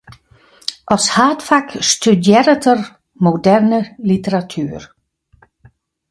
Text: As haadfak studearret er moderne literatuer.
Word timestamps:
As 0.95 1.05
haadfak 1.15 1.75
studearret 1.89 2.65
er 2.73 2.81
moderne 3.27 3.81
literatuer. 4.13 4.89